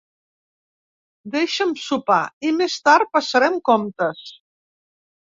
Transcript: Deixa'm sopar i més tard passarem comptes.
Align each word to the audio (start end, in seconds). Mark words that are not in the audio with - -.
Deixa'm 1.35 1.77
sopar 1.83 2.19
i 2.51 2.57
més 2.63 2.81
tard 2.91 3.15
passarem 3.21 3.63
comptes. 3.73 4.29